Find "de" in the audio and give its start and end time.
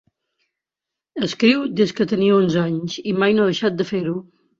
3.83-3.87